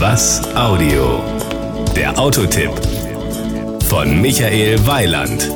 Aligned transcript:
Was 0.00 0.42
Audio? 0.56 1.22
Der 1.94 2.18
Autotipp 2.18 2.72
von 3.88 4.20
Michael 4.20 4.84
Weiland. 4.86 5.48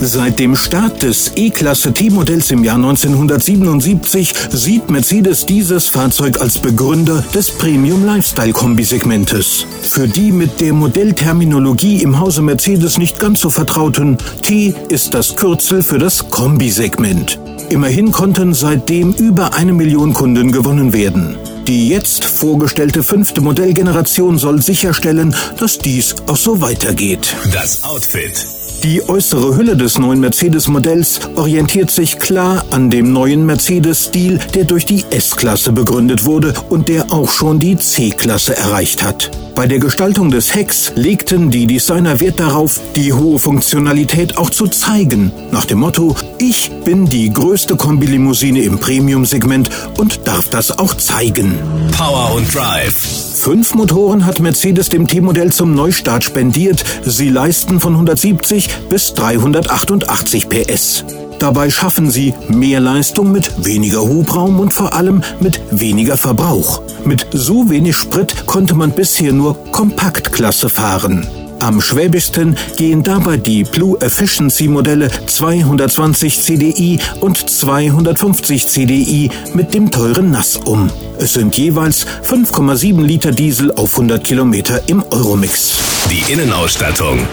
Seit 0.00 0.38
dem 0.38 0.56
Start 0.56 1.02
des 1.02 1.32
E-Klasse 1.36 1.94
T-Modells 1.94 2.50
im 2.50 2.64
Jahr 2.64 2.76
1977 2.76 4.34
sieht 4.52 4.90
Mercedes 4.90 5.46
dieses 5.46 5.88
Fahrzeug 5.88 6.38
als 6.40 6.58
Begründer 6.58 7.24
des 7.32 7.50
Premium 7.50 8.04
Lifestyle 8.04 8.52
Kombisegmentes. 8.52 9.64
Für 9.82 10.06
die 10.06 10.32
mit 10.32 10.60
der 10.60 10.74
Modellterminologie 10.74 12.02
im 12.02 12.20
Hause 12.20 12.42
Mercedes 12.42 12.98
nicht 12.98 13.18
ganz 13.18 13.40
so 13.40 13.48
vertrauten, 13.48 14.18
T 14.42 14.74
ist 14.90 15.14
das 15.14 15.34
Kürzel 15.34 15.82
für 15.82 15.98
das 15.98 16.28
Kombisegment. 16.28 17.38
Immerhin 17.70 18.12
konnten 18.12 18.52
seitdem 18.52 19.12
über 19.14 19.54
eine 19.54 19.72
Million 19.72 20.12
Kunden 20.12 20.52
gewonnen 20.52 20.92
werden. 20.92 21.36
Die 21.68 21.90
jetzt 21.90 22.24
vorgestellte 22.24 23.02
fünfte 23.02 23.42
Modellgeneration 23.42 24.38
soll 24.38 24.62
sicherstellen, 24.62 25.36
dass 25.58 25.76
dies 25.76 26.14
auch 26.26 26.36
so 26.36 26.62
weitergeht. 26.62 27.36
Das 27.52 27.84
Outfit. 27.84 28.57
Die 28.82 29.08
äußere 29.08 29.56
Hülle 29.56 29.76
des 29.76 29.98
neuen 29.98 30.20
Mercedes-Modells 30.20 31.20
orientiert 31.34 31.90
sich 31.90 32.20
klar 32.20 32.64
an 32.70 32.90
dem 32.90 33.12
neuen 33.12 33.44
Mercedes-Stil, 33.44 34.38
der 34.54 34.64
durch 34.64 34.86
die 34.86 35.04
S-Klasse 35.10 35.72
begründet 35.72 36.24
wurde 36.24 36.54
und 36.68 36.88
der 36.88 37.12
auch 37.12 37.28
schon 37.28 37.58
die 37.58 37.76
C-Klasse 37.76 38.56
erreicht 38.56 39.02
hat. 39.02 39.32
Bei 39.56 39.66
der 39.66 39.80
Gestaltung 39.80 40.30
des 40.30 40.54
Hecks 40.54 40.92
legten 40.94 41.50
die 41.50 41.66
Designer 41.66 42.20
Wert 42.20 42.38
darauf, 42.38 42.80
die 42.94 43.12
hohe 43.12 43.40
Funktionalität 43.40 44.38
auch 44.38 44.50
zu 44.50 44.68
zeigen, 44.68 45.32
nach 45.50 45.64
dem 45.64 45.80
Motto, 45.80 46.14
ich 46.38 46.70
bin 46.84 47.06
die 47.06 47.32
größte 47.32 47.74
Kombilimousine 47.74 48.62
im 48.62 48.78
Premium-Segment 48.78 49.70
und 49.96 50.20
darf 50.28 50.48
das 50.48 50.78
auch 50.78 50.94
zeigen. 50.94 51.58
Power 51.90 52.34
und 52.36 52.54
Drive. 52.54 53.27
Fünf 53.38 53.76
Motoren 53.76 54.26
hat 54.26 54.40
Mercedes 54.40 54.88
dem 54.88 55.06
T-Modell 55.06 55.52
zum 55.52 55.72
Neustart 55.72 56.24
spendiert. 56.24 56.84
Sie 57.04 57.28
leisten 57.28 57.78
von 57.78 57.92
170 57.92 58.68
bis 58.90 59.14
388 59.14 60.48
PS. 60.48 61.04
Dabei 61.38 61.70
schaffen 61.70 62.10
sie 62.10 62.34
mehr 62.48 62.80
Leistung 62.80 63.30
mit 63.30 63.64
weniger 63.64 64.00
Hubraum 64.00 64.58
und 64.58 64.72
vor 64.72 64.92
allem 64.92 65.22
mit 65.38 65.60
weniger 65.70 66.16
Verbrauch. 66.16 66.82
Mit 67.04 67.28
so 67.32 67.70
wenig 67.70 67.96
Sprit 67.96 68.44
konnte 68.46 68.74
man 68.74 68.90
bisher 68.90 69.32
nur 69.32 69.54
Kompaktklasse 69.70 70.68
fahren. 70.68 71.24
Am 71.60 71.80
schwäbischsten 71.80 72.56
gehen 72.76 73.02
dabei 73.02 73.36
die 73.36 73.64
Blue 73.64 74.00
Efficiency 74.00 74.68
Modelle 74.68 75.10
220 75.26 76.40
CDI 76.40 76.98
und 77.20 77.50
250 77.50 78.66
CDI 78.68 79.30
mit 79.54 79.74
dem 79.74 79.90
teuren 79.90 80.30
NAS 80.30 80.56
um. 80.56 80.88
Es 81.18 81.32
sind 81.32 81.58
jeweils 81.58 82.06
5,7 82.24 83.02
Liter 83.02 83.32
Diesel 83.32 83.72
auf 83.72 83.94
100 83.94 84.22
Kilometer 84.22 84.80
im 84.88 85.02
Euromix. 85.10 85.78
Die 86.10 86.32
Innenausstattung. 86.32 87.26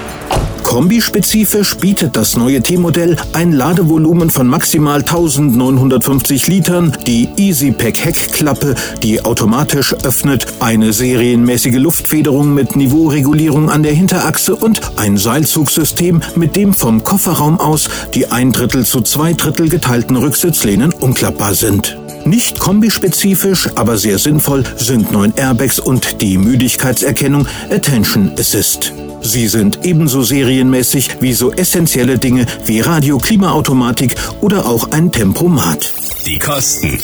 Kombispezifisch 0.65 1.77
bietet 1.77 2.15
das 2.15 2.35
neue 2.35 2.59
T-Modell 2.59 3.15
ein 3.33 3.51
Ladevolumen 3.51 4.31
von 4.31 4.47
maximal 4.47 5.01
1950 5.01 6.47
Litern, 6.47 6.91
die 7.05 7.29
EasyPack 7.37 8.03
Heckklappe, 8.03 8.73
die 9.03 9.23
automatisch 9.23 9.93
öffnet, 9.93 10.47
eine 10.59 10.91
serienmäßige 10.91 11.75
Luftfederung 11.75 12.55
mit 12.55 12.75
Niveauregulierung 12.75 13.69
an 13.69 13.83
der 13.83 13.93
Hinterachse 13.93 14.55
und 14.55 14.81
ein 14.97 15.17
Seilzugsystem, 15.17 16.21
mit 16.35 16.55
dem 16.55 16.73
vom 16.73 17.03
Kofferraum 17.03 17.59
aus 17.59 17.87
die 18.15 18.31
ein 18.31 18.51
Drittel 18.51 18.85
zu 18.85 19.01
zwei 19.01 19.33
Drittel 19.33 19.69
geteilten 19.69 20.15
Rücksitzlehnen 20.15 20.91
umklappbar 20.93 21.53
sind. 21.53 21.95
Nicht 22.25 22.57
kombispezifisch, 22.57 23.69
aber 23.75 23.97
sehr 23.97 24.17
sinnvoll 24.17 24.63
sind 24.77 25.11
neun 25.11 25.31
Airbags 25.35 25.77
und 25.77 26.21
die 26.21 26.39
Müdigkeitserkennung 26.39 27.45
Attention 27.69 28.31
Assist. 28.39 28.93
Sie 29.21 29.47
sind 29.47 29.79
ebenso 29.83 30.23
serienmäßig 30.23 31.17
wie 31.19 31.33
so 31.33 31.51
essentielle 31.51 32.17
Dinge 32.17 32.47
wie 32.65 32.81
Radio, 32.81 33.19
Klimaautomatik 33.19 34.15
oder 34.41 34.65
auch 34.65 34.91
ein 34.91 35.11
Tempomat. 35.11 35.93
Die 36.25 36.39
Kosten. 36.39 36.97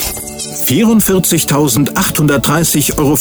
44.830,50 0.65 2.97
Euro 2.97 3.15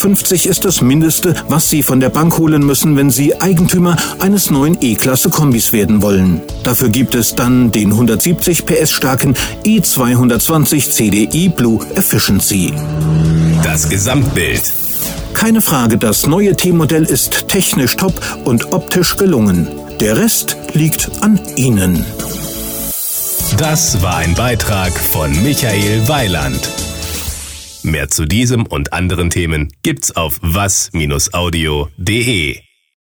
ist 0.51 0.65
das 0.65 0.81
Mindeste, 0.83 1.35
was 1.49 1.69
Sie 1.69 1.83
von 1.83 1.99
der 2.01 2.11
Bank 2.11 2.39
holen 2.39 2.65
müssen, 2.65 2.97
wenn 2.97 3.11
Sie 3.11 3.41
Eigentümer 3.41 3.97
eines 4.19 4.51
neuen 4.51 4.77
E-Klasse 4.81 5.31
Kombis 5.31 5.73
werden 5.73 6.03
wollen. 6.03 6.43
Dafür 6.63 6.91
gibt 6.91 7.15
es 7.15 7.35
dann 7.35 7.73
den 7.73 7.93
170 7.93 8.67
PS 8.67 8.93
starken 8.93 9.35
E220 9.65 10.91
CDI 10.91 11.49
Blue 11.49 11.81
Efficiency. 11.97 12.73
Das 13.63 13.89
Gesamtbild. 13.89 14.73
Keine 15.35 15.61
Frage, 15.61 15.99
das 15.99 16.27
neue 16.27 16.57
T-Modell 16.57 17.05
ist 17.05 17.49
technisch 17.49 17.97
top 17.97 18.15
und 18.45 18.73
optisch 18.73 19.17
gelungen. 19.17 19.69
Der 20.01 20.17
Rest 20.17 20.57
liegt 20.75 21.11
an 21.21 21.41
Ihnen. 21.57 22.05
Das 23.59 24.03
war 24.03 24.17
ein 24.17 24.35
Beitrag 24.35 24.93
von 24.93 25.31
Michael 25.43 26.09
Weiland. 26.09 26.69
Mehr 27.83 28.09
zu 28.09 28.27
diesem 28.27 28.67
und 28.67 28.93
anderen 28.93 29.31
Themen 29.31 29.73
gibt's 29.83 30.15
auf 30.15 30.39
was-audio.de. 30.43 31.11